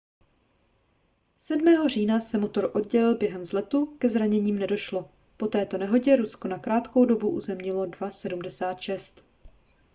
7. 1.37 1.87
října 1.89 2.19
se 2.21 2.37
motor 2.37 2.71
oddělil 2.73 3.17
během 3.17 3.41
vzletu 3.41 3.85
ke 3.99 4.09
zraněním 4.09 4.59
nedošlo 4.59 5.09
po 5.37 5.47
této 5.47 5.77
nehodě 5.77 6.15
rusko 6.15 6.47
na 6.47 6.59
krátkou 6.59 7.05
dobu 7.05 7.29
uzemnilo 7.29 7.85
il-76 7.85 9.23